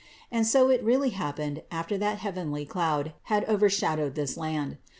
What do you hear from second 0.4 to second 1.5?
so it really hap